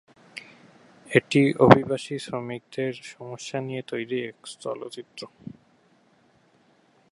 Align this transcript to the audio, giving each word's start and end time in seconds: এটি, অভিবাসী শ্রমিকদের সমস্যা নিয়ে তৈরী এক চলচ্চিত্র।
এটি, 1.11 1.41
অভিবাসী 1.59 2.15
শ্রমিকদের 2.17 2.93
সমস্যা 3.13 3.57
নিয়ে 3.61 3.81
তৈরী 3.87 4.17
এক 4.25 4.37
চলচ্চিত্র। 4.59 5.21